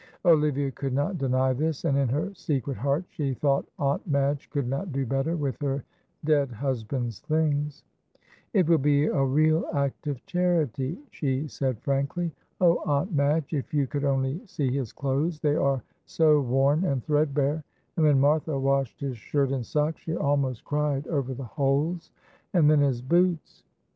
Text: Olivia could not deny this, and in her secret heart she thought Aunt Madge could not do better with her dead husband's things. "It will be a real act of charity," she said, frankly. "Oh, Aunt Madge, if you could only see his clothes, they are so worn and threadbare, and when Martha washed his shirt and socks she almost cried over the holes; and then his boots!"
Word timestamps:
Olivia 0.25 0.71
could 0.71 0.93
not 0.93 1.19
deny 1.19 1.53
this, 1.53 1.85
and 1.85 1.95
in 1.95 2.09
her 2.09 2.33
secret 2.33 2.75
heart 2.75 3.03
she 3.11 3.35
thought 3.35 3.69
Aunt 3.77 4.07
Madge 4.07 4.49
could 4.49 4.67
not 4.67 4.91
do 4.91 5.05
better 5.05 5.37
with 5.37 5.55
her 5.61 5.83
dead 6.25 6.49
husband's 6.49 7.19
things. 7.19 7.83
"It 8.51 8.67
will 8.67 8.79
be 8.79 9.05
a 9.05 9.23
real 9.23 9.63
act 9.73 10.07
of 10.07 10.25
charity," 10.25 10.97
she 11.11 11.47
said, 11.47 11.79
frankly. 11.83 12.31
"Oh, 12.59 12.77
Aunt 12.83 13.13
Madge, 13.13 13.53
if 13.53 13.75
you 13.75 13.85
could 13.85 14.03
only 14.03 14.41
see 14.47 14.75
his 14.75 14.91
clothes, 14.91 15.39
they 15.39 15.55
are 15.55 15.83
so 16.07 16.41
worn 16.41 16.83
and 16.83 17.03
threadbare, 17.03 17.63
and 17.95 18.03
when 18.03 18.19
Martha 18.19 18.57
washed 18.59 19.01
his 19.01 19.17
shirt 19.19 19.51
and 19.51 19.63
socks 19.63 20.01
she 20.01 20.15
almost 20.15 20.65
cried 20.65 21.05
over 21.09 21.35
the 21.35 21.43
holes; 21.43 22.09
and 22.55 22.71
then 22.71 22.79
his 22.79 23.03
boots!" 23.03 23.63